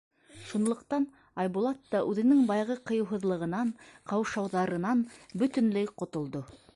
[0.51, 1.03] Шунлыҡтан
[1.43, 3.73] Айбулат та үҙенең баяғы ҡыйыуһыҙлығынан,
[4.13, 5.05] ҡаушауҙарынан
[5.43, 6.43] бөтөнләй ҡотолдо.